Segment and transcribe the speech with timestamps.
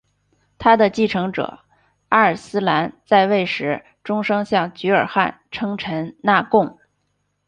[0.57, 1.59] 他的继承者
[2.09, 6.79] 阿尔斯兰在位时终生向菊儿汗称臣纳贡。